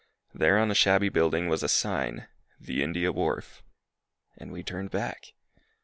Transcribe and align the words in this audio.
There 0.33 0.57
on 0.57 0.71
a 0.71 0.73
shabby 0.73 1.09
building 1.09 1.47
was 1.47 1.61
a 1.61 1.69
sign 1.69 2.27
"The 2.59 2.81
India 2.81 3.11
Wharf"... 3.11 3.61
and 4.39 4.51
we 4.51 4.63
turned 4.63 4.89
back. 4.89 5.33